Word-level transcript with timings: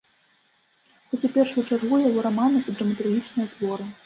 Хоць 1.11 1.19
у 1.29 1.31
першую 1.35 1.65
чаргу 1.69 2.01
яго 2.09 2.25
раманы 2.27 2.63
і 2.67 2.77
драматургічныя 2.79 3.47
творы. 3.55 3.89